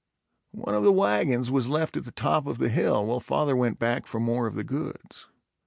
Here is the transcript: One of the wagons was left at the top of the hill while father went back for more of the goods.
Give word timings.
One 0.55 0.73
of 0.73 0.81
the 0.83 0.91
wagons 0.91 1.51
was 1.51 1.69
left 1.69 1.95
at 1.95 2.05
the 2.05 2.11
top 2.11 2.47
of 2.47 2.57
the 2.57 2.69
hill 2.69 3.05
while 3.05 3.19
father 3.19 3.55
went 3.55 3.77
back 3.77 4.07
for 4.07 4.19
more 4.19 4.47
of 4.47 4.55
the 4.55 4.63
goods. 4.63 5.29